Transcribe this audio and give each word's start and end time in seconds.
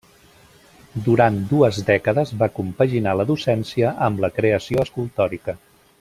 Durant 1.07 1.35
dues 1.51 1.81
dècades 1.89 2.31
va 2.41 2.49
compaginar 2.55 3.15
la 3.21 3.29
docència 3.33 3.91
amb 4.09 4.23
la 4.27 4.31
creació 4.39 4.87
escultòrica. 4.89 5.55